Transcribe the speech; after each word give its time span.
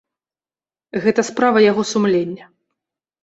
Гэта 1.03 1.21
справа 1.29 1.59
яго 1.71 1.81
сумлення. 1.91 2.45